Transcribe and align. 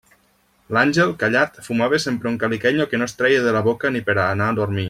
L'Àngel, 0.77 1.11
callat, 1.23 1.59
fumava 1.67 2.01
sempre 2.07 2.31
un 2.33 2.41
caliquenyo 2.45 2.91
que 2.95 3.03
no 3.03 3.11
es 3.11 3.17
treia 3.23 3.47
de 3.49 3.57
la 3.59 3.65
boca 3.73 3.97
ni 3.97 4.07
per 4.09 4.21
a 4.25 4.29
anar 4.37 4.53
a 4.53 4.61
dormir. 4.63 4.79